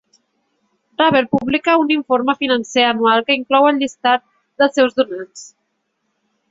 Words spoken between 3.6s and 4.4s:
el llistat